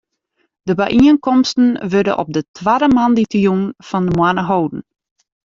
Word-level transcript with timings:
De 0.67 0.73
byienkomsten 0.79 1.67
wurde 1.91 2.13
op 2.23 2.29
de 2.35 2.43
twadde 2.57 2.87
moandeitejûn 2.95 3.63
fan 3.87 4.03
de 4.07 4.13
moanne 4.17 4.43
holden. 4.49 4.83